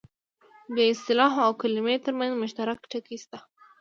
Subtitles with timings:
[0.75, 3.37] د اصطلاح او کلمې ترمنځ مشترک ټکي شته